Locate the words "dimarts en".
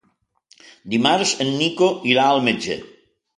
0.93-1.51